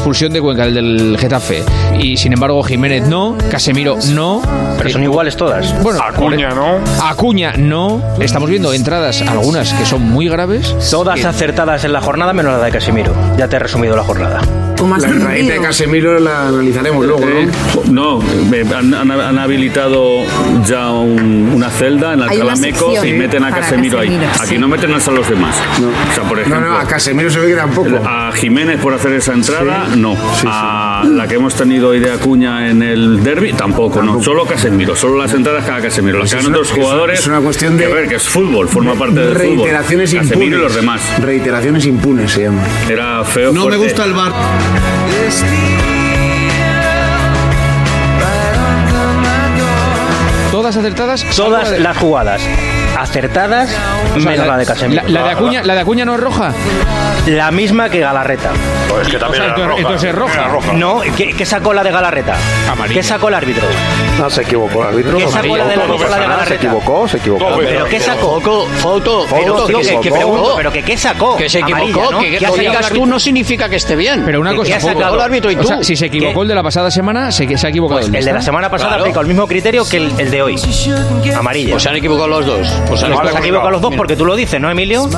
Expulsión 0.00 0.32
de 0.32 0.40
Cuenca, 0.40 0.64
el 0.64 0.72
del 0.74 1.16
Getafe. 1.20 1.62
Y 1.98 2.16
sin 2.16 2.32
embargo, 2.32 2.62
Jiménez 2.62 3.06
no, 3.06 3.36
Casemiro 3.50 3.98
no. 4.14 4.40
Pero 4.78 4.88
son 4.90 5.02
iguales 5.04 5.36
todas. 5.36 5.78
Bueno, 5.82 6.00
Acuña, 6.02 6.48
¿no? 6.54 6.78
Acuña 7.06 7.52
no. 7.58 8.02
Estamos 8.18 8.48
viendo 8.48 8.72
entradas, 8.72 9.20
algunas 9.20 9.74
que 9.74 9.84
son 9.84 10.00
muy 10.02 10.26
graves. 10.28 10.74
Todas 10.90 11.20
Que- 11.20 11.26
acertadas 11.26 11.84
en 11.84 11.92
la 11.92 12.00
jornada 12.00 12.32
menos 12.32 12.58
la 12.58 12.64
de 12.64 12.70
Casemiro. 12.72 13.12
Ya 13.36 13.46
te 13.46 13.56
he 13.56 13.58
resumido 13.58 13.94
la 13.94 14.02
jornada. 14.02 14.40
La 14.80 15.08
raíz 15.26 15.46
de 15.46 15.58
Casemiro 15.60 16.18
la 16.18 16.48
analizaremos 16.48 17.04
luego, 17.04 17.20
¿no? 17.90 18.18
No, 18.18 18.54
eh, 18.54 18.64
han, 18.74 18.94
han- 18.94 19.38
habilitado 19.38 20.22
ya 20.66 20.88
un- 20.88 21.52
una 21.54 21.68
celda 21.68 22.14
en 22.14 22.22
Alcalameco 22.22 22.86
sección 22.92 23.06
y 23.06 23.12
meten 23.12 23.44
a 23.44 23.50
para 23.50 23.60
Casemiro, 23.60 23.98
ahí. 23.98 24.08
Casemiro, 24.08 24.32
Aquí 24.40 24.54
sí. 24.54 24.58
no 24.58 24.68
meten 24.68 24.94
a 24.94 24.96
los 25.10 25.28
demás. 25.28 25.54
O 26.10 26.14
sea, 26.14 26.24
por 26.24 26.38
No, 26.38 26.42
ejemplo, 26.42 26.60
no, 26.70 26.78
a 26.78 26.84
Casemiro 26.86 27.28
se 27.28 27.40
ve 27.40 27.48
que 27.48 27.56
tampoco. 27.56 27.90
a 28.06 28.32
Jiménez 28.32 28.80
por 28.80 28.94
hacer 28.94 29.12
esa 29.12 29.34
entrada, 29.34 29.84
Sí. 29.89 29.89
No. 29.96 30.14
Sí, 30.34 30.40
sí. 30.42 30.48
A 30.50 31.02
la 31.08 31.26
que 31.28 31.34
hemos 31.36 31.54
tenido 31.54 31.88
hoy 31.90 32.00
de 32.00 32.12
Acuña 32.12 32.68
en 32.70 32.82
el 32.82 33.22
derby, 33.22 33.52
tampoco, 33.52 34.02
no. 34.02 34.22
Solo 34.22 34.44
Casemiro, 34.46 34.94
solo 34.96 35.16
las 35.18 35.32
entradas 35.34 35.64
cada 35.64 35.80
Casemiro. 35.80 36.18
Las 36.18 36.30
que 36.30 36.36
Es 36.38 36.42
hagan 36.42 36.52
una- 36.52 36.58
otros 36.58 36.72
es- 36.76 36.82
jugadores. 36.84 37.20
es 37.20 37.26
una 37.26 37.40
cuestión 37.40 37.76
de- 37.76 37.84
que, 37.86 37.92
a 37.92 37.94
ver, 37.94 38.08
que 38.08 38.14
es 38.16 38.28
fútbol, 38.28 38.68
forma 38.68 38.94
parte 38.94 39.20
del 39.20 39.28
fútbol. 39.36 39.38
Reiteraciones 39.40 40.14
Casemiro 40.14 40.34
impunes. 40.44 40.58
y 40.58 40.62
los 40.62 40.74
demás. 40.74 41.02
Reiteraciones 41.20 41.86
impunes 41.86 42.30
se 42.32 42.42
llama. 42.42 42.62
Era 42.88 43.24
feo. 43.24 43.52
No 43.52 43.66
me 43.66 43.76
fuerte. 43.76 43.84
gusta 43.84 44.04
el 44.04 44.12
bar. 44.14 44.32
Todas 50.50 50.76
acertadas. 50.76 51.24
Todas 51.36 51.78
las 51.78 51.96
jugadas 51.96 52.42
acertadas 52.98 53.70
o 54.16 54.20
sea, 54.20 54.30
menos 54.30 54.46
la, 54.46 54.56
de 54.56 54.66
Casemiro. 54.66 55.02
La, 55.06 55.20
la 55.20 55.26
de 55.26 55.30
Acuña, 55.32 55.62
la 55.62 55.74
de 55.74 55.80
Acuña 55.80 56.04
no 56.04 56.14
es 56.14 56.20
roja. 56.20 56.52
La 57.26 57.50
misma 57.50 57.88
que 57.88 58.00
Galarreta. 58.00 58.50
Pues 58.88 59.02
es 59.02 59.08
que 59.08 59.16
O 59.16 59.20
también 59.20 59.44
sea, 59.44 59.54
era 59.54 59.54
entonces, 59.54 59.68
roja. 59.68 59.80
entonces 59.80 60.08
es 60.10 60.14
roja. 60.14 60.34
Era 60.34 60.48
roja. 60.48 60.72
No, 60.72 61.00
¿qué, 61.16 61.32
qué 61.34 61.46
sacó 61.46 61.72
la 61.72 61.82
de 61.84 61.90
Galarreta? 61.90 62.34
Amarilla. 62.70 63.00
¿Qué 63.00 63.06
sacó 63.06 63.28
el 63.28 63.34
árbitro? 63.34 63.62
No, 64.18 64.30
se 64.30 64.42
equivocó 64.42 64.82
el 64.82 64.88
árbitro. 64.88 65.18
¿Qué 65.18 65.28
sacó 65.28 65.56
la 65.56 65.66
de 65.66 65.76
la, 65.76 65.86
la 65.86 65.92
de 65.92 65.98
nada, 65.98 66.16
Se 66.16 66.18
Galarreta? 66.18 66.54
equivocó, 66.54 67.08
se 67.08 67.16
equivocó. 67.18 67.50
No, 67.50 67.56
¿Pero 67.58 67.84
qué 67.86 68.00
sacó? 68.00 68.40
Foto, 68.40 68.66
foto, 68.76 69.26
Pero, 69.30 69.66
que, 69.66 69.72
que, 69.74 69.84
se 69.84 70.00
que 70.00 70.10
pregunto, 70.10 70.54
pero 70.56 70.72
que 70.72 70.82
qué 70.82 70.96
sacó? 70.96 71.36
Que 71.36 71.48
se 71.48 71.60
equivocó, 71.60 71.82
Amarilla, 71.84 72.10
¿no? 72.10 72.18
que, 72.20 72.30
¿Qué 72.38 72.38
que 72.46 72.60
digas 72.60 72.88
tú 72.90 73.06
no 73.06 73.18
significa 73.18 73.68
que 73.68 73.76
esté 73.76 73.96
bien. 73.96 74.22
Pero 74.24 74.40
una 74.40 74.50
¿Qué- 74.50 74.56
cosa, 74.56 74.68
qué 74.68 74.74
ha 74.74 74.80
Foucault, 74.80 74.98
sacado 75.00 75.14
el 75.16 75.20
árbitro 75.22 75.50
y 75.50 75.56
o 75.56 75.62
sea, 75.64 75.78
tú? 75.78 75.84
si 75.84 75.96
se 75.96 76.06
equivocó 76.06 76.42
el 76.42 76.48
de 76.48 76.54
la 76.54 76.62
pasada 76.62 76.90
semana, 76.90 77.30
se, 77.32 77.56
se 77.56 77.66
ha 77.66 77.70
equivocado 77.70 78.00
Pues 78.00 78.12
el 78.12 78.24
de 78.24 78.32
la 78.32 78.42
semana 78.42 78.68
pasada 78.70 78.96
aplicó 78.96 79.20
el 79.20 79.26
mismo 79.26 79.46
criterio 79.46 79.88
que 79.88 79.98
el, 79.98 80.12
el 80.18 80.30
de 80.30 80.42
hoy. 80.42 80.56
Amarilla. 81.36 81.70
Pues 81.72 81.82
se 81.82 81.88
han 81.88 81.96
equivocado 81.96 82.28
los 82.28 82.46
dos. 82.46 82.79
Pues 82.88 83.02
equivocado. 83.02 83.70
los 83.70 83.80
dos 83.80 83.94
porque 83.96 84.16
tú 84.16 84.24
lo 84.24 84.34
dices, 84.34 84.60
¿no, 84.60 84.70
Emilio? 84.70 85.08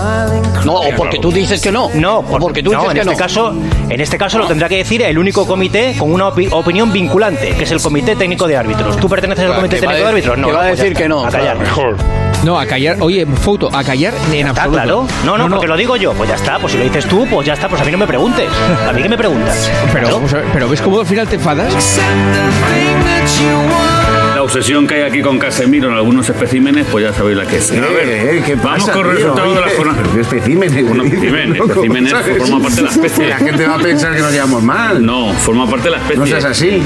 No, 0.64 0.74
o 0.74 0.90
porque 0.96 1.18
tú 1.18 1.32
dices 1.32 1.60
que 1.60 1.72
no. 1.72 1.88
No, 1.94 2.22
porque 2.22 2.62
tú 2.62 2.72
no, 2.72 2.78
dices 2.80 2.90
en 2.90 2.94
que 2.94 3.00
este 3.00 3.12
no. 3.12 3.18
caso, 3.18 3.54
en 3.88 4.00
este 4.00 4.18
caso 4.18 4.38
lo 4.38 4.46
tendrá 4.46 4.68
que 4.68 4.76
decir 4.76 5.02
el 5.02 5.18
único 5.18 5.46
comité 5.46 5.94
con 5.98 6.12
una 6.12 6.26
opi- 6.28 6.48
opinión 6.52 6.92
vinculante, 6.92 7.50
que 7.56 7.64
es 7.64 7.70
el 7.70 7.80
Comité 7.80 8.14
Técnico 8.16 8.46
de 8.46 8.56
Árbitros. 8.56 8.96
¿Tú 8.98 9.08
perteneces 9.08 9.44
al 9.48 9.54
Comité 9.56 9.76
Técnico 9.80 10.02
de 10.02 10.08
Árbitros? 10.08 10.38
No. 10.38 10.46
que 10.48 10.52
va 10.52 10.64
a 10.64 10.68
pues 10.68 10.78
decir 10.80 10.96
que 10.96 11.08
no, 11.08 11.24
A 11.24 11.30
callar. 11.30 11.58
Mejor. 11.58 11.96
No, 12.44 12.58
a 12.58 12.66
callar. 12.66 12.96
Oye, 13.00 13.24
Foto, 13.24 13.68
a 13.72 13.84
callar 13.84 14.12
en 14.32 14.48
Está 14.48 14.64
absoluto. 14.64 14.72
claro. 14.82 15.06
No, 15.24 15.38
no, 15.38 15.48
porque 15.48 15.68
lo 15.68 15.76
digo 15.76 15.96
yo. 15.96 16.12
Pues 16.12 16.28
ya 16.28 16.34
está. 16.34 16.58
Pues 16.58 16.72
si 16.72 16.78
lo 16.78 16.84
dices 16.84 17.06
tú, 17.06 17.26
pues 17.30 17.46
ya 17.46 17.52
está. 17.54 17.68
Pues 17.68 17.80
a 17.80 17.84
mí 17.84 17.92
no 17.92 17.98
me 17.98 18.06
preguntes. 18.06 18.48
A 18.88 18.92
mí 18.92 19.00
que 19.02 19.08
me 19.08 19.16
preguntas. 19.16 19.70
Pero, 19.92 20.00
Claro. 20.00 20.14
vamos 20.16 20.32
a 20.32 20.36
ver, 20.38 20.46
pero 20.52 20.68
¿ves 20.68 20.80
cómo 20.82 21.00
al 21.00 21.06
final 21.06 21.28
te 21.28 21.36
enfadas? 21.36 21.72
La 24.42 24.46
obsesión 24.46 24.88
que 24.88 24.96
hay 24.96 25.02
aquí 25.02 25.22
con 25.22 25.38
Casemiro 25.38 25.88
en 25.88 25.94
algunos 25.94 26.28
especímenes, 26.28 26.84
pues 26.90 27.04
ya 27.04 27.12
sabéis 27.12 27.36
la 27.36 27.46
que 27.46 27.58
es. 27.58 27.70
A 27.70 27.74
ver, 27.76 28.08
Eh, 28.08 28.38
eh, 28.38 28.42
¿qué 28.44 28.56
vamos 28.56 28.80
pasa, 28.80 28.92
con 28.92 29.06
el 29.08 29.14
resultado 29.14 29.54
de 29.54 29.60
la 29.60 29.68
jornada. 29.68 30.02
qué 30.12 30.20
especímenes. 30.20 30.84
Bueno, 30.88 31.04
especímenes, 31.04 31.58
Loco, 31.58 31.72
especímenes 31.84 32.12
forma 32.12 32.58
parte 32.60 32.76
de 32.76 32.82
la 32.82 32.90
especie. 32.96 33.28
La 33.28 33.36
gente 33.38 33.66
va 33.68 33.74
a 33.76 33.78
pensar 33.78 34.16
que 34.16 34.20
nos 34.20 34.32
llevamos 34.32 34.62
mal. 34.64 35.06
No, 35.06 35.32
forma 35.32 35.70
parte 35.70 35.84
de 35.84 35.90
la 35.92 35.98
especie. 35.98 36.18
No 36.18 36.26
seas 36.26 36.44
así. 36.44 36.82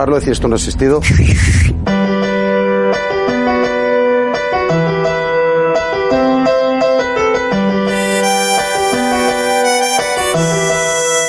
Borrarlo, 0.00 0.16
decir 0.16 0.32
esto 0.32 0.48
no 0.48 0.54
ha 0.54 0.56
existido. 0.56 1.02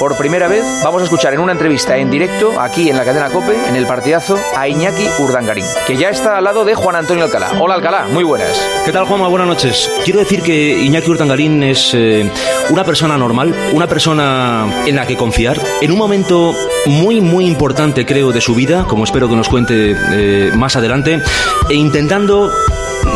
Por 0.02 0.18
primera 0.18 0.48
vez 0.48 0.64
vamos 0.84 1.02
a 1.02 1.04
escuchar 1.04 1.36
en 1.36 1.42
una 1.42 1.52
entrevista 1.52 1.96
en 1.96 2.10
directo, 2.10 2.60
aquí 2.60 2.90
en 2.90 2.98
la 2.98 3.06
cadena 3.06 3.30
COPE, 3.30 3.70
en 3.70 3.76
el 3.76 3.86
partidazo, 3.86 4.36
a 4.58 4.68
Iñaki 4.68 5.08
Urdangarín, 5.20 5.64
que 5.86 5.96
ya 5.96 6.10
está 6.10 6.40
al 6.40 6.44
lado 6.44 6.66
de 6.66 6.74
Juan 6.74 6.96
Antonio 6.96 7.26
Alcalá. 7.26 7.52
Hola 7.60 7.76
Alcalá, 7.76 8.08
muy 8.12 8.24
buenas. 8.24 8.60
¿Qué 8.84 8.92
tal, 8.92 9.06
Juanma? 9.06 9.28
Buenas 9.28 9.48
noches. 9.48 9.92
Quiero 10.04 10.18
decir 10.18 10.42
que 10.42 10.82
Iñaki 10.82 11.08
Urtangarín 11.08 11.62
es 11.62 11.92
eh, 11.94 12.28
una 12.72 12.84
persona 12.84 13.16
normal, 13.16 13.54
una 13.74 13.86
persona 13.86 14.66
en 14.88 14.96
la 14.96 15.06
que 15.06 15.16
confiar, 15.16 15.62
en 15.82 15.92
un 15.92 16.00
momento 16.00 16.56
muy, 16.88 17.22
muy 17.22 17.46
importante, 17.46 18.04
creo, 18.04 18.32
de 18.32 18.42
su 18.42 18.56
vida, 18.56 18.86
como 18.86 19.04
espero 19.04 19.30
que 19.30 19.36
nos 19.36 19.50
cuente 19.50 19.96
eh, 20.14 20.52
más 20.56 20.76
adelante, 20.76 21.22
e 21.70 21.76
intentando 21.76 22.52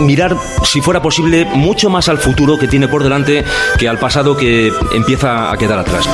mirar, 0.01 0.37
si 0.63 0.81
fuera 0.81 1.01
posible, 1.01 1.45
mucho 1.45 1.89
más 1.89 2.09
al 2.09 2.19
futuro 2.19 2.59
que 2.59 2.67
tiene 2.67 2.87
por 2.87 3.01
delante 3.01 3.43
que 3.79 3.89
al 3.89 3.97
pasado 3.97 4.37
que 4.37 4.71
empieza 4.93 5.51
a 5.51 5.57
quedar 5.57 5.79
atrás. 5.79 6.07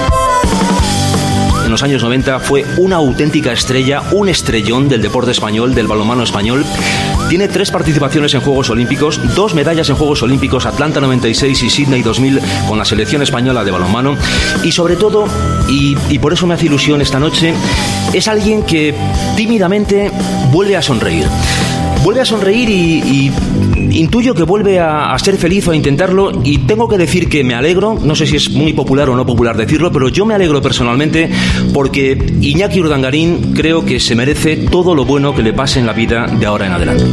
En 1.72 1.76
los 1.76 1.84
años 1.84 2.04
90 2.04 2.40
fue 2.42 2.66
una 2.76 2.98
auténtica 2.98 3.54
estrella, 3.54 4.04
un 4.12 4.28
estrellón 4.28 4.90
del 4.90 5.02
deporte 5.02 5.32
español, 5.32 5.74
del 5.74 5.88
balonmano 5.88 6.22
español. 6.22 6.66
Tiene 7.30 7.48
tres 7.48 7.72
participaciones 7.72 8.34
en 8.34 8.42
Juegos 8.42 8.70
Olímpicos, 8.70 9.22
dos 9.36 9.54
medallas 9.54 9.88
en 9.90 9.96
Juegos 9.96 10.22
Olímpicos, 10.22 10.66
Atlanta 10.66 11.00
96 11.00 11.64
y 11.64 11.70
Sydney 11.70 12.02
2000 12.02 12.42
con 12.68 12.78
la 12.78 12.84
selección 12.84 13.22
española 13.22 13.64
de 13.64 13.72
balonmano. 13.72 14.18
Y 14.66 14.74
sobre 14.74 14.98
todo, 14.98 15.24
y, 15.70 15.96
por 16.20 16.34
eso 16.34 16.46
me 16.46 16.56
hace 16.56 16.66
ilusión 16.66 17.00
esta 17.00 17.22
noche, 17.22 17.54
es 18.12 18.28
alguien 18.28 18.64
que 18.64 18.94
tímidamente 19.38 20.12
vuelve 20.52 20.76
a 20.76 20.82
sonreír. 20.82 21.26
Vuelve 22.04 22.20
a 22.20 22.26
sonreír 22.26 22.70
y 22.70 23.32
intuyo 23.92 24.34
que 24.34 24.44
vuelve 24.44 24.80
a, 24.80 25.14
a 25.14 25.20
ser 25.20 25.38
feliz 25.38 25.68
o 25.68 25.72
a 25.72 25.76
intentarlo 25.76 26.42
y 26.44 26.60
tengo 26.60 26.88
que 26.88 26.98
decir 26.98 27.30
que 27.30 27.44
me 27.44 27.54
alegro, 27.54 27.98
no 28.02 28.16
sé 28.16 28.26
si 28.28 28.38
es 28.38 28.52
muy 28.52 28.74
popular 28.74 29.10
o 29.10 29.16
no 29.16 29.26
popular 29.26 29.58
decirlo, 29.58 29.92
pero 29.92 30.10
yo 30.10 30.26
me 30.26 30.34
alegro 30.34 30.62
personalmente 30.62 31.30
porque 31.74 32.18
Iñaki 32.42 32.80
Urdangarín 32.80 33.54
creo 33.54 33.86
que 33.86 34.00
se 34.00 34.16
merece 34.16 34.58
todo 34.58 34.96
lo 34.96 35.06
bueno 35.06 35.36
que 35.36 35.44
le 35.44 35.54
pase 35.54 35.80
en 35.80 35.86
la 35.86 35.94
vida 35.94 36.28
de 36.28 36.46
ahora 36.46 36.68
en 36.68 36.72
adelante. 36.74 37.06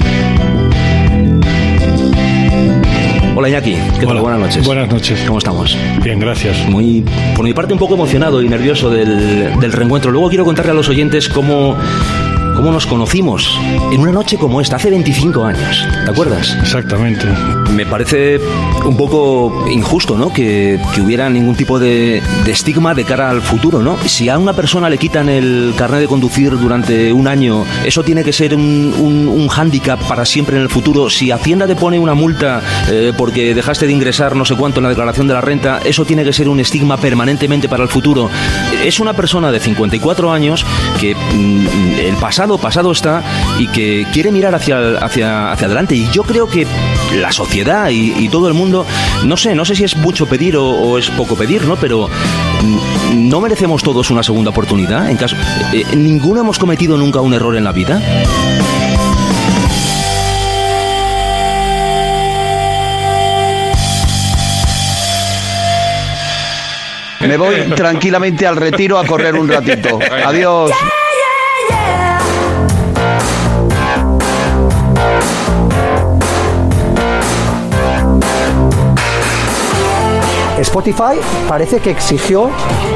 Hola 3.39 3.49
Iñaki, 3.49 3.77
¿qué 4.01 4.07
tal? 4.07 4.19
Buenas 4.21 4.41
noches. 4.41 4.67
Buenas 4.67 4.91
noches. 4.91 5.23
¿Cómo 5.25 5.39
estamos? 5.39 5.79
Bien, 6.03 6.19
gracias. 6.19 6.69
Muy, 6.69 7.05
por 7.37 7.45
mi 7.45 7.55
parte, 7.55 7.73
un 7.73 7.79
poco 7.79 7.95
emocionado 7.95 8.43
y 8.43 8.49
nervioso 8.49 8.91
del, 8.91 9.61
del 9.61 9.73
reencuentro. 9.73 10.11
Luego 10.11 10.29
quiero 10.29 10.45
contarle 10.45 10.73
a 10.73 10.75
los 10.75 10.89
oyentes 10.89 11.29
cómo, 11.29 11.77
cómo 12.59 12.73
nos 12.73 12.89
conocimos 12.89 13.57
en 13.93 14.01
una 14.01 14.11
noche 14.11 14.37
como 14.37 14.61
esta, 14.61 14.75
hace 14.75 14.91
25 14.91 15.45
años. 15.45 15.87
¿Te 16.05 16.11
acuerdas? 16.11 16.57
Exactamente. 16.61 17.25
Me 17.71 17.87
parece 17.87 18.41
un 18.85 18.97
poco 18.97 19.65
injusto, 19.71 20.19
¿no? 20.19 20.33
Que, 20.33 20.81
que 20.93 21.01
hubiera 21.01 21.31
ningún 21.31 21.55
tipo 21.55 21.79
de, 21.79 22.21
de 22.45 22.51
estigma 22.51 22.97
de 22.97 23.05
cara 23.05 23.31
al 23.31 23.43
futuro, 23.43 23.81
¿no? 23.81 23.97
Si 24.07 24.29
a 24.29 24.37
una 24.39 24.55
persona 24.55 24.91
le 24.91 24.99
quitan 24.99 25.29
el 25.29 25.73
carnet 25.79 26.01
de 26.01 26.09
conducir 26.09 26.59
durante 26.59 27.13
un 27.13 27.29
año, 27.29 27.65
eso 27.85 28.03
tiene 28.03 28.25
que 28.25 28.33
ser 28.33 28.57
un, 28.57 28.93
un, 28.99 29.29
un 29.29 29.47
hándicap 29.47 30.01
para 30.09 30.25
siempre 30.25 30.57
en 30.57 30.63
el 30.63 30.69
futuro. 30.69 31.09
Si 31.11 31.31
Hacienda 31.31 31.69
te 31.69 31.77
pone 31.77 32.01
una 32.01 32.15
multa 32.15 32.61
eh, 32.91 33.13
porque 33.17 33.55
dejaste 33.55 33.87
de 33.87 33.93
ingresar 33.93 34.35
no 34.35 34.45
sé 34.45 34.57
cuánto 34.57 34.81
en 34.81 34.85
la 34.85 34.89
declaración 34.91 35.29
de 35.29 35.35
la 35.35 35.41
renta, 35.41 35.79
eso 35.85 36.05
tiene 36.05 36.25
que 36.25 36.33
ser 36.33 36.49
un 36.49 36.59
estigma 36.59 36.97
permanentemente 36.97 37.69
para 37.69 37.85
el 37.85 37.89
futuro. 37.89 38.29
Es 38.85 38.99
una 38.99 39.13
persona 39.13 39.53
de 39.53 39.61
54 39.61 40.33
años 40.33 40.67
que 41.01 41.15
mm, 41.15 42.01
el 42.01 42.17
pasado 42.17 42.48
pasado 42.57 42.91
está 42.93 43.23
y 43.59 43.67
que 43.67 44.07
quiere 44.13 44.31
mirar 44.31 44.55
hacia, 44.55 44.97
hacia, 44.99 45.53
hacia 45.53 45.67
adelante. 45.67 45.95
Y 45.95 46.09
yo 46.11 46.23
creo 46.23 46.49
que 46.49 46.67
la 47.21 47.33
sociedad 47.33 47.91
y, 47.91 48.15
y 48.17 48.29
todo 48.31 48.49
el 48.49 48.55
mundo, 48.55 48.87
no 49.25 49.37
sé, 49.37 49.55
no 49.55 49.67
sé 49.67 49.75
si 49.75 49.85
es 49.85 49.97
mucho 49.97 50.27
pedir 50.27 50.57
o, 50.57 50.67
o 50.67 50.99
es 50.99 51.11
poco 51.11 51.37
pedir, 51.37 51.65
¿no? 51.65 51.77
Pero 51.77 52.09
mm, 52.09 53.29
¿no 53.29 53.41
merecemos 53.41 53.83
todos 53.83 54.11
una 54.11 54.23
segunda 54.23 54.51
oportunidad? 54.51 55.11
En 55.11 55.17
caso, 55.19 55.37
eh, 55.73 55.85
¿Ninguno 55.95 56.41
hemos 56.41 56.59
cometido 56.59 56.97
nunca 56.97 57.21
un 57.21 57.35
error 57.35 57.57
en 57.57 57.65
la 57.65 57.73
vida? 57.73 58.01
Me 67.21 67.37
voy 67.37 67.57
tranquilamente 67.77 68.47
al 68.47 68.57
retiro 68.57 68.99
a 68.99 69.05
correr 69.05 69.35
un 69.35 69.49
ratito. 69.49 69.99
Adiós. 70.25 70.71
Spotify 80.61 81.19
parece 81.49 81.81
que 81.81 81.91
exigió 81.91 82.51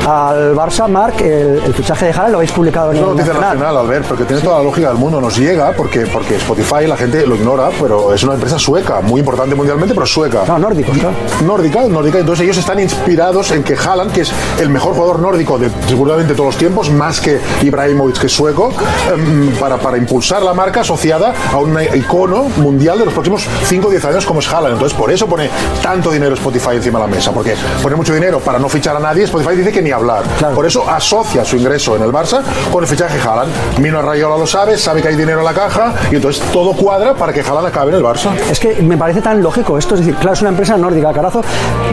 al 0.09 0.55
Barça, 0.55 0.89
Marc, 0.89 1.21
el, 1.21 1.61
el 1.65 1.75
fichaje 1.75 2.07
de 2.07 2.13
Haaland, 2.13 2.33
lo 2.33 2.39
habéis 2.39 2.53
publicado 2.53 2.91
en 2.91 2.97
Es 2.97 3.03
el 3.03 3.05
una 3.09 3.13
noticia 3.15 3.33
Nacional. 3.35 3.59
nacional, 3.59 3.85
Albert, 3.85 4.07
porque 4.07 4.25
tiene 4.25 4.43
toda 4.43 4.59
la 4.59 4.65
lógica 4.65 4.89
del 4.89 4.99
mundo. 4.99 5.21
Nos 5.21 5.37
llega 5.39 5.73
porque, 5.73 6.01
porque 6.07 6.37
Spotify 6.37 6.87
la 6.87 6.97
gente 6.97 7.27
lo 7.27 7.37
ignora, 7.37 7.71
pero 7.81 8.13
es 8.13 8.23
una 8.25 8.35
empresa 8.35 8.59
sueca, 8.59 9.01
muy 9.01 9.21
importante 9.21 9.55
mundialmente, 9.55 9.95
pero 9.95 10.07
sueca. 10.07 10.43
No, 10.47 10.59
nórdico, 10.59 10.93
claro. 10.93 11.13
Nórdica, 11.45 11.83
nórdica. 11.89 12.19
Entonces 12.19 12.45
ellos 12.45 12.59
están 12.59 12.81
inspirados 12.81 13.51
en 13.53 13.63
que 13.63 13.75
Haaland, 13.77 14.13
que 14.13 14.23
es 14.23 14.33
el 14.61 14.69
mejor 14.69 14.95
jugador 14.95 15.21
nórdico 15.21 15.59
de 15.59 15.71
seguramente 15.89 16.35
todos 16.35 16.47
los 16.47 16.57
tiempos, 16.57 16.91
más 16.91 17.21
que 17.21 17.41
Ibrahimovic, 17.63 18.19
que 18.19 18.27
es 18.27 18.33
sueco, 18.33 18.71
em, 19.13 19.51
para, 19.57 19.77
para 19.79 19.97
impulsar 19.97 20.43
la 20.43 20.55
marca 20.55 20.81
asociada 20.81 21.33
a 21.53 21.59
un 21.59 21.77
icono 21.95 22.45
mundial 22.57 22.99
de 22.99 23.05
los 23.07 23.15
próximos 23.15 23.47
5 23.67 23.87
o 23.89 23.91
10 23.91 24.05
años 24.07 24.27
como 24.27 24.41
es 24.41 24.53
Haaland. 24.53 24.75
Entonces 24.75 24.97
por 24.99 25.11
eso 25.11 25.27
pone 25.27 25.49
tanto 25.83 26.11
dinero 26.11 26.35
Spotify 26.35 26.77
encima 26.77 26.99
de 26.99 27.07
la 27.07 27.11
mesa, 27.15 27.33
porque 27.33 27.52
pone 27.83 27.97
mucho 27.97 28.15
dinero 28.15 28.41
para 28.41 28.59
no 28.59 28.69
fichar 28.69 28.97
a 28.97 29.01
nadie. 29.01 29.25
Spotify 29.25 29.57
dice 29.57 29.73
que 29.73 29.83
ni 29.83 29.91
hablar. 29.91 30.23
Por 30.55 30.67
eso 30.67 30.89
asocia 30.89 31.45
su 31.45 31.57
ingreso 31.57 31.97
en 31.97 32.03
el 32.03 32.13
Barça 32.13 32.43
con 32.71 32.83
el 32.83 32.89
fichaje 32.89 33.17
de 33.17 33.23
Haaland. 33.23 33.53
Mino 33.79 34.03
Rayola 34.03 34.37
lo 34.37 34.47
sabe, 34.47 34.77
sabe 34.77 35.03
que 35.03 35.09
hay 35.09 35.17
dinero 35.17 35.41
en 35.41 35.45
la 35.45 35.55
caja 35.55 35.93
y 36.11 36.17
entonces 36.17 36.43
todo 36.53 36.73
cuadra 36.73 37.15
para 37.15 37.33
que 37.33 37.41
Haaland 37.41 37.67
acabe 37.69 37.91
en 37.91 37.97
el 37.97 38.03
Barça. 38.03 38.31
Es 38.51 38.59
que 38.59 38.83
me 38.83 38.97
parece 38.97 39.21
tan 39.23 39.43
lógico 39.43 39.79
esto, 39.79 39.95
es 39.95 40.01
decir, 40.01 40.15
claro, 40.17 40.35
es 40.35 40.41
una 40.41 40.51
empresa 40.51 40.77
nórdica, 40.77 41.13
carazo, 41.13 41.43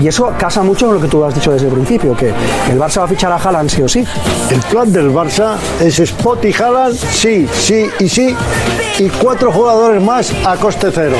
y 0.01 0.07
eso 0.07 0.31
casa 0.38 0.61
mucho 0.63 0.88
con 0.88 0.95
lo 0.95 1.01
que 1.01 1.07
tú 1.07 1.23
has 1.23 1.33
dicho 1.33 1.51
desde 1.51 1.67
el 1.67 1.73
principio, 1.73 2.15
que 2.15 2.29
el 2.29 2.79
Barça 2.79 3.00
va 3.00 3.05
a 3.05 3.07
fichar 3.07 3.31
a 3.31 3.35
Haaland 3.35 3.69
sí 3.69 3.81
o 3.81 3.88
sí. 3.88 4.05
El 4.50 4.59
plan 4.62 4.91
del 4.91 5.12
Barça 5.12 5.55
es 5.79 6.00
Spot 6.00 6.44
y 6.45 6.53
Haaland, 6.53 6.95
sí, 6.95 7.47
sí 7.51 7.89
y 8.00 8.09
sí, 8.09 8.35
y 8.97 9.09
cuatro 9.09 9.51
jugadores 9.51 10.01
más 10.01 10.33
a 10.45 10.55
coste 10.55 10.89
cero. 10.94 11.17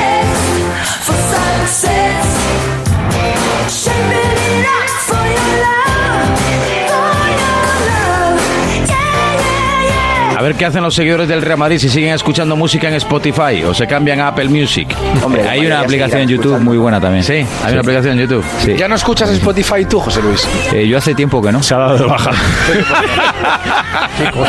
A 10.40 10.42
ver 10.42 10.54
qué 10.54 10.64
hacen 10.64 10.82
los 10.82 10.94
seguidores 10.94 11.28
del 11.28 11.42
Real 11.42 11.58
Madrid 11.58 11.76
si 11.76 11.90
siguen 11.90 12.14
escuchando 12.14 12.56
música 12.56 12.88
en 12.88 12.94
Spotify 12.94 13.62
o 13.62 13.74
se 13.74 13.86
cambian 13.86 14.20
a 14.20 14.28
Apple 14.28 14.48
Music. 14.48 14.88
Hombre, 15.22 15.46
hay 15.46 15.66
una 15.66 15.80
aplicación 15.80 16.22
en 16.22 16.28
YouTube 16.30 16.58
muy 16.60 16.78
buena 16.78 16.98
también. 16.98 17.22
Sí, 17.22 17.34
hay 17.34 17.44
Sí. 17.44 17.72
una 17.72 17.80
aplicación 17.82 18.14
en 18.18 18.20
YouTube. 18.26 18.42
Sí. 18.64 18.74
¿Ya 18.74 18.88
no 18.88 18.94
escuchas 18.94 19.28
Spotify 19.28 19.84
tú, 19.84 20.00
José 20.00 20.22
Luis? 20.22 20.48
Eh, 20.72 20.88
yo 20.88 20.96
hace 20.96 21.14
tiempo 21.14 21.42
que 21.42 21.52
no. 21.52 21.62
Se 21.62 21.74
ha 21.74 21.78
dado 21.78 21.98
de 21.98 22.04
baja. 22.06 22.30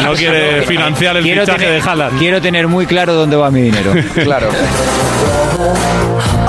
No 0.05 0.13
quiere 0.13 0.61
financiar 0.63 1.17
el 1.17 1.23
quiero 1.23 1.41
fichaje 1.41 1.59
tener, 1.65 1.81
de 1.83 1.89
Haaland. 1.89 2.17
Quiero 2.19 2.41
tener 2.41 2.67
muy 2.69 2.85
claro 2.85 3.13
dónde 3.13 3.35
va 3.35 3.51
mi 3.51 3.61
dinero. 3.63 3.91
Claro. 4.23 4.47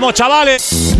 ¡Vamos, 0.00 0.14
chavales! 0.14 0.96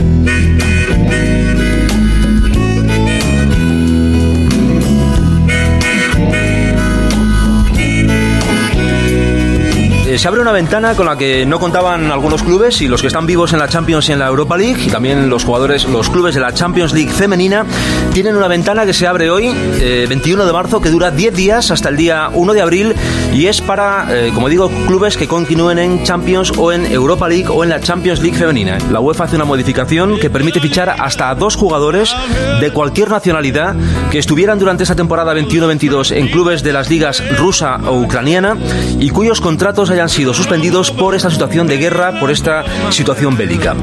Eh, 10.10 10.18
se 10.18 10.28
abre 10.28 10.40
una 10.40 10.50
ventana 10.50 10.94
con 10.96 11.06
la 11.06 11.16
que 11.16 11.46
no 11.46 11.60
contaban 11.60 12.10
algunos 12.10 12.42
clubes 12.42 12.82
y 12.82 12.88
los 12.88 13.00
que 13.00 13.06
están 13.06 13.26
vivos 13.26 13.52
en 13.52 13.60
la 13.60 13.68
Champions 13.68 14.08
y 14.08 14.12
en 14.12 14.18
la 14.18 14.26
Europa 14.26 14.58
League 14.58 14.82
y 14.84 14.88
también 14.90 15.30
los 15.30 15.44
jugadores, 15.44 15.84
los 15.84 16.10
clubes 16.10 16.34
de 16.34 16.40
la 16.40 16.52
Champions 16.52 16.92
League 16.92 17.10
femenina 17.10 17.64
tienen 18.12 18.36
una 18.36 18.48
ventana 18.48 18.84
que 18.84 18.92
se 18.92 19.06
abre 19.06 19.30
hoy, 19.30 19.50
eh, 19.80 20.06
21 20.08 20.44
de 20.44 20.52
marzo, 20.52 20.80
que 20.80 20.90
dura 20.90 21.10
10 21.10 21.34
días 21.34 21.70
hasta 21.70 21.88
el 21.88 21.96
día 21.96 22.30
1 22.34 22.52
de 22.52 22.60
abril 22.60 22.94
y 23.32 23.46
es 23.46 23.60
para, 23.60 24.06
eh, 24.10 24.32
como 24.34 24.48
digo, 24.48 24.68
clubes 24.86 25.16
que 25.16 25.28
continúen 25.28 25.78
en 25.78 26.02
Champions 26.02 26.52
o 26.56 26.72
en 26.72 26.86
Europa 26.86 27.28
League 27.28 27.46
o 27.48 27.62
en 27.62 27.70
la 27.70 27.80
Champions 27.80 28.20
League 28.20 28.36
femenina. 28.36 28.78
La 28.90 29.00
UEFA 29.00 29.24
hace 29.24 29.36
una 29.36 29.44
modificación 29.44 30.18
que 30.18 30.28
permite 30.28 30.60
fichar 30.60 30.88
hasta 30.98 31.30
a 31.30 31.34
dos 31.34 31.54
jugadores 31.54 32.14
de 32.60 32.72
cualquier 32.72 33.10
nacionalidad 33.10 33.76
que 34.10 34.18
estuvieran 34.18 34.58
durante 34.58 34.82
esa 34.82 34.96
temporada 34.96 35.34
21-22 35.34 36.16
en 36.16 36.28
clubes 36.28 36.62
de 36.62 36.72
las 36.72 36.90
ligas 36.90 37.22
rusa 37.38 37.78
o 37.86 38.00
ucraniana 38.00 38.56
y 38.98 39.10
cuyos 39.10 39.40
contratos 39.40 39.90
hayan 39.90 40.08
sido 40.08 40.34
suspendidos 40.34 40.90
por 40.90 41.14
esta 41.14 41.30
situación 41.30 41.68
de 41.68 41.78
guerra, 41.78 42.18
por 42.18 42.30
esta 42.30 42.64
situación 42.90 43.36
bélica. 43.36 43.76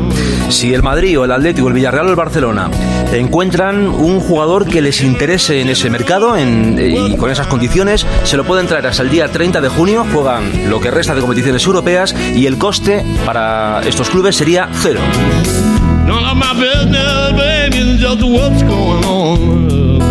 Si 0.50 0.74
el 0.74 0.84
Madrid 0.84 1.20
o 1.20 1.26
el 1.26 1.32
Atlético, 1.32 1.70
el 1.70 1.74
Villarreal 1.74 2.08
o 2.08 2.10
el 2.10 2.16
Barcelona 2.16 2.70
encuentran 3.14 3.88
un 3.88 4.17
jugador 4.20 4.66
que 4.68 4.82
les 4.82 5.02
interese 5.02 5.62
en 5.62 5.70
ese 5.70 5.90
mercado 5.90 6.36
en- 6.38 6.78
y 6.80 7.16
con 7.18 7.30
esas 7.32 7.48
condiciones, 7.48 8.06
se 8.24 8.38
lo 8.38 8.44
pueden 8.44 8.68
traer 8.68 8.88
hasta 8.88 9.04
el 9.04 9.10
día 9.10 9.32
30 9.32 9.62
de 9.62 9.70
junio, 9.70 10.06
juegan 10.14 10.70
lo 10.70 10.80
que 10.80 10.92
resta 10.92 11.16
de 11.16 11.22
competiciones 11.22 11.66
europeas 11.66 12.16
y 12.36 12.46
el 12.46 12.58
coste 12.58 13.06
para 13.26 13.82
estos 13.88 14.10
clubes 14.10 14.36
sería 14.36 14.70
cero. 14.82 15.00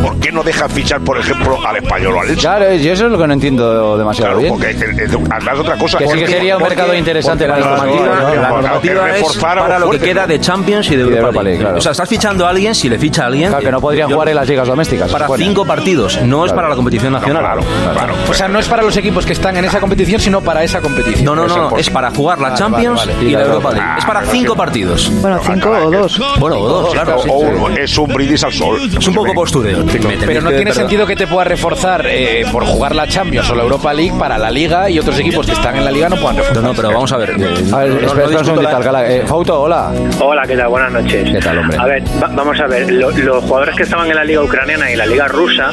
¿Por 0.07 0.19
qué 0.21 0.31
no 0.33 0.43
dejan 0.43 0.71
fichar, 0.71 1.01
por 1.01 1.19
ejemplo, 1.19 1.59
al 1.67 1.77
español 1.77 2.15
o 2.17 2.21
al 2.21 2.29
Elche? 2.29 2.41
Claro, 2.41 2.73
yo 2.75 2.93
eso 2.93 3.07
es 3.07 3.13
lo 3.13 3.19
que 3.19 3.27
no 3.27 3.33
entiendo 3.33 3.99
demasiado 3.99 4.39
Claro, 4.39 4.41
bien. 4.41 4.53
porque 4.53 5.25
además 5.35 5.59
otra 5.59 5.77
cosa. 5.77 5.99
Que 5.99 6.07
sí 6.09 6.19
que 6.19 6.27
sería 6.29 6.57
un 6.57 6.63
mercado 6.63 6.95
interesante 6.95 7.47
la 7.49 7.59
normativa, 7.59 8.35
La 8.41 8.49
normativa 8.51 9.17
es 9.17 9.37
para 9.39 9.79
lo 9.79 9.91
que 9.91 9.99
queda 9.99 10.27
de 10.27 10.41
Champions 10.41 10.91
y 10.91 10.97
de 10.97 11.03
Europa, 11.03 11.43
League. 11.43 11.65
O 11.65 11.81
sea, 11.81 11.93
estás 11.93 12.09
fichando 12.09 12.47
a 12.47 12.51
alguien, 12.51 12.75
si 12.75 12.89
le 12.89 12.99
ficha 12.99 13.25
a 13.25 13.27
alguien... 13.27 13.49
Claro, 13.49 13.65
que 13.65 13.73
no 13.73 13.81
podrían 13.81 14.11
jugar 14.11 14.29
en 14.29 14.37
las 14.37 14.49
ligas 14.49 14.69
domésticas. 14.69 15.11
Para 15.11 15.29
cinco 15.37 15.65
partidos, 15.65 16.21
no 16.23 16.45
es 16.47 16.53
para 16.53 16.69
la 16.69 16.77
competición 16.77 17.13
nacional. 17.13 17.43
claro, 17.43 17.63
claro. 17.95 18.15
O 18.29 18.35
sea, 18.35 18.49
no 18.49 18.59
es 18.59 18.69
para 18.69 18.83
los 18.83 18.97
equipos 18.97 19.27
que 19.27 19.33
están 19.33 19.57
en 19.57 19.65
esa 19.65 19.81
competición, 19.81 20.21
sino 20.21 20.41
para 20.41 20.63
esa 20.63 20.81
competición. 20.81 21.25
No, 21.25 21.35
no, 21.35 21.47
no, 21.49 21.77
es 21.77 21.91
para 21.91 22.11
jugar 22.11 22.41
la 22.41 22.55
Champions 22.55 23.09
y 23.21 23.31
la 23.31 23.43
Europa 23.43 23.73
League. 23.73 23.99
Es 23.99 24.05
para 24.05 24.21
Ah, 24.21 24.25
cinco 24.31 24.55
partidos. 24.57 25.11
Bueno, 25.21 25.41
cinco 25.45 25.71
o 25.71 25.91
dos. 25.91 26.21
Bueno, 26.39 26.57
o 26.59 26.69
dos, 26.69 26.93
claro. 26.93 27.17
O 27.29 27.39
un- 27.41 27.79
es 27.79 27.97
un 27.99 28.07
brindis 28.09 28.43
al 28.45 28.53
sol. 28.53 28.79
Es 28.99 29.07
un 29.09 29.15
poco 29.15 29.33
postureo. 29.35 29.85
Pero 30.27 30.41
no 30.41 30.51
tiene 30.51 30.73
sentido 30.73 31.07
que 31.07 31.17
te 31.17 31.27
puedas 31.27 31.49
reforzar 31.49 32.07
eh, 32.07 32.45
por 32.53 32.65
jugar 32.65 32.95
la 32.95 33.07
Champions 33.07 33.49
o 33.51 33.55
la 33.55 33.63
Europa 33.63 33.93
League 33.93 34.13
para 34.19 34.39
la 34.39 34.51
Liga 34.51 34.89
y 34.91 34.99
otros 34.99 35.19
equipos 35.19 35.47
que 35.47 35.53
están 35.53 35.77
en 35.77 35.85
la 35.85 35.91
Liga 35.91 36.09
no 36.09 36.17
puedan 36.17 36.37
reforzar. 36.37 36.63
No, 36.63 36.69
no, 36.69 36.75
pero 36.75 36.89
vamos 36.91 37.13
a 37.13 37.17
ver. 37.19 37.31
A 37.31 37.35
ver, 37.35 37.91
espera, 37.93 38.07
espera 38.07 38.39
un 38.39 38.45
segundito, 38.45 38.77
Alcalá. 38.77 39.07
Eh, 39.11 39.23
Fauto, 39.27 39.63
hola. 39.63 39.93
Hola, 40.21 40.43
¿qué 40.47 40.57
tal? 40.57 40.69
Buenas 40.69 40.93
noches. 40.93 41.31
¿Qué 41.31 41.41
tal, 41.41 41.59
hombre? 41.59 41.77
A 41.79 41.87
ver, 41.87 42.03
va- 42.23 42.31
vamos 42.33 42.59
a 42.61 42.67
ver. 42.67 42.91
lo- 42.93 43.11
los 43.11 43.45
jugadores 43.45 43.77
que 43.77 43.83
estaban 43.85 44.09
en 44.09 44.17
la 44.17 44.25
Liga 44.25 44.43
Ucraniana 44.43 44.91
y 44.91 44.97
la 44.97 45.07
Liga 45.07 45.29
Rusa, 45.29 45.71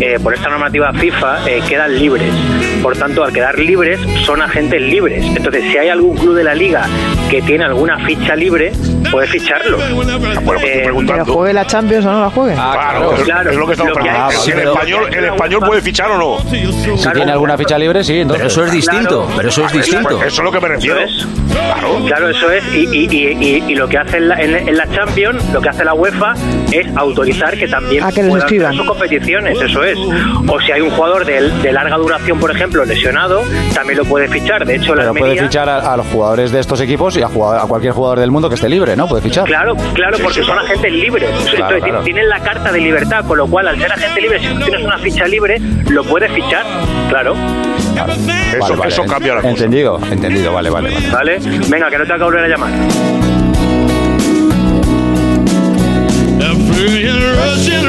eh, 0.00 0.18
por 0.22 0.34
esta 0.34 0.48
normativa 0.48 0.92
FIFA, 0.92 1.48
eh, 1.48 1.62
quedan 1.68 1.98
libres. 1.98 2.32
Por 2.82 2.96
tanto, 2.96 3.24
al 3.24 3.32
quedar 3.32 3.58
libres, 3.58 3.98
son 4.24 4.42
agentes 4.42 4.80
libres. 4.80 5.24
Entonces, 5.24 5.62
si 5.70 5.78
hay 5.78 5.88
algún 5.88 6.16
club 6.16 6.34
de 6.34 6.44
la 6.44 6.54
Liga 6.54 6.86
que 7.30 7.40
tiene 7.42 7.64
alguna 7.64 7.98
ficha 8.04 8.34
libre, 8.36 8.72
puede 9.10 9.26
ficharlo. 9.26 9.78
Eh, 10.62 10.90
Pero 11.06 11.24
juegue 11.26 11.52
la 11.54 11.66
Champions 11.66 12.04
o 12.06 12.12
no 12.12 12.20
la 12.22 12.30
juegue. 12.30 12.54
Claro, 12.54 13.12
es- 13.14 13.22
Claro, 13.24 13.50
es 13.54 13.60
lo 13.60 13.66
que 13.66 13.72
estamos 13.72 13.92
preguntando. 13.92 14.40
Si 14.40 14.50
el 14.50 14.60
español, 14.60 15.14
el 15.14 15.24
español 15.24 15.62
puede 15.66 15.82
fichar 15.82 16.10
o 16.10 16.18
no. 16.18 16.50
Si 16.50 17.08
tiene 17.12 17.32
alguna 17.32 17.56
ficha 17.56 17.78
libre, 17.78 18.04
sí, 18.04 18.20
entonces. 18.20 18.42
Pero 18.42 18.48
eso 18.48 18.64
es 18.64 18.72
distinto, 18.72 19.28
pero 19.36 19.48
eso 19.48 19.66
es 19.66 19.72
distinto. 19.72 20.22
Eso 20.22 20.26
es 20.26 20.38
lo 20.38 20.52
que 20.52 20.60
me 20.60 20.68
refiero. 20.68 21.00
Claro. 21.54 22.04
Claro, 22.06 22.28
eso 22.28 22.50
es. 22.50 22.64
Y, 22.74 22.86
y- 22.92 23.08
y- 23.10 23.36
y- 23.40 23.64
y 23.72 23.74
lo 23.74 23.88
que 23.88 23.98
hace 23.98 24.16
en 24.18 24.28
la, 24.28 24.34
en- 24.40 24.68
en 24.68 24.76
la 24.76 24.86
Champions, 24.90 25.42
lo 25.52 25.60
que 25.60 25.68
hace 25.68 25.84
la 25.84 25.94
UEFA 25.94 26.34
es 26.72 26.86
autorizar 26.96 27.56
que 27.56 27.68
también 27.68 28.02
A 28.04 28.10
que 28.10 28.22
les 28.22 28.30
puedan 28.30 28.46
hacer 28.46 28.74
sus 28.74 28.86
competiciones, 28.86 29.60
eso 29.60 29.82
es. 29.84 29.98
O 30.48 30.60
si 30.60 30.72
hay 30.72 30.80
un 30.80 30.90
jugador 30.90 31.24
de, 31.24 31.48
de 31.50 31.72
larga 31.72 31.96
duración, 31.96 32.38
por 32.38 32.50
ejemplo, 32.50 32.84
lesionado, 32.84 33.42
también 33.74 33.98
lo 33.98 34.04
puede 34.04 34.28
fichar. 34.28 34.64
De 34.66 34.76
hecho, 34.76 34.94
la 34.94 35.02
Pero 35.02 35.14
puede 35.14 35.38
fichar 35.40 35.68
a, 35.68 35.92
a 35.92 35.96
los 35.96 36.06
jugadores 36.06 36.50
de 36.52 36.60
estos 36.60 36.80
equipos 36.80 37.16
y 37.16 37.22
a, 37.22 37.28
jugador- 37.28 37.60
a 37.64 37.66
cualquier 37.66 37.92
jugador 37.92 38.18
del 38.20 38.30
mundo 38.30 38.48
que 38.48 38.56
esté 38.56 38.68
libre, 38.68 38.96
¿no? 38.96 39.06
Puede 39.08 39.22
fichar. 39.22 39.44
Claro, 39.44 39.74
claro, 39.94 40.18
porque 40.22 40.42
son 40.42 40.58
agentes 40.58 40.92
libres. 40.92 41.28
Entonces 41.30 41.54
claro. 41.54 42.02
tienen 42.02 42.28
la 42.28 42.40
carta 42.40 42.72
de 42.72 42.80
libertad, 42.80 43.24
con 43.26 43.38
lo 43.38 43.46
cual 43.46 43.68
al 43.68 43.78
ser 43.78 43.92
agente 43.92 44.20
libre, 44.20 44.40
si 44.40 44.48
tú 44.48 44.58
tienes 44.60 44.84
una 44.84 44.98
ficha 44.98 45.26
libre, 45.26 45.58
lo 45.88 46.04
puedes 46.04 46.30
fichar, 46.32 46.64
claro. 47.08 47.34
Eso, 47.94 48.84
eso 48.84 49.04
cambia 49.04 49.34
la 49.34 49.42
cosa. 49.42 49.54
Entendido, 49.54 50.00
entendido, 50.10 50.52
vale, 50.52 50.70
vale, 50.70 50.90
vale. 50.90 51.10
¿Vale? 51.10 51.38
Venga, 51.68 51.90
que 51.90 51.98
no 51.98 52.06
te 52.06 52.12
acabo 52.12 52.30
de 52.30 52.36
volver 52.36 52.44
a 52.44 52.48
llamar. 52.48 52.72
Russian 56.84 57.84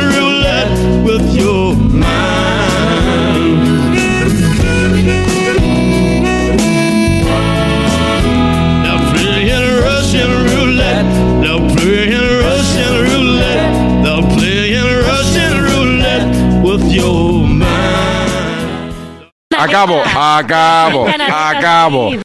Acabo, 19.65 19.99
acabo, 20.03 21.07
acabo. 21.27 22.24